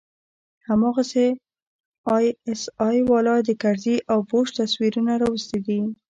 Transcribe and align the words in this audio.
هماغسې 0.67 1.27
آى 2.15 2.25
اس 2.51 2.61
آى 2.87 2.97
والا 3.09 3.35
د 3.47 3.49
کرزي 3.61 3.97
او 4.11 4.19
بوش 4.29 4.47
تصويرونه 4.59 5.13
راوستي 5.23 5.59
دي. 5.67 5.79